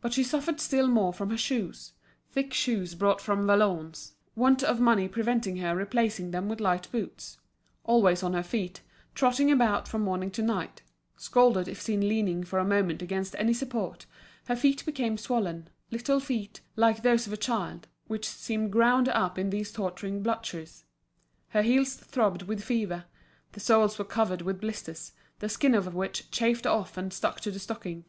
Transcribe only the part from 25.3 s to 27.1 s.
the skin of which chafed off